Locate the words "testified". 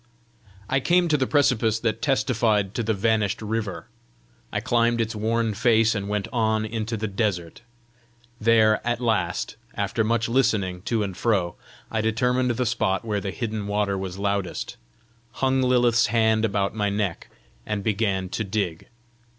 2.01-2.73